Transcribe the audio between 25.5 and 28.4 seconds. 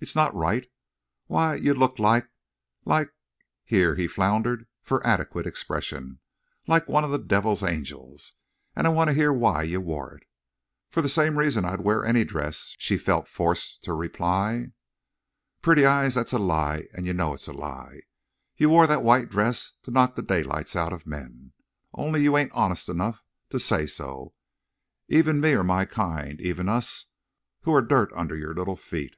or my kind! Even us, who're dirt under